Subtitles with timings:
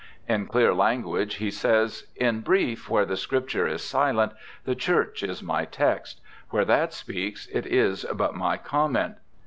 [0.27, 4.31] In clear language he says,' In brief, where the Scripture is silent
[4.65, 9.17] the Church is my text; where that speaks it is but my comment.